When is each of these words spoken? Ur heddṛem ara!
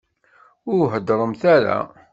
Ur 0.73 0.85
heddṛem 0.93 1.31
ara! 1.55 1.77